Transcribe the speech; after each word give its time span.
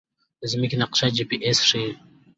د 0.39 0.41
ځمکې 0.51 0.75
نقشه 0.83 1.07
جی 1.15 1.23
پي 1.29 1.37
اس 1.49 1.59
ښيي 1.69 1.89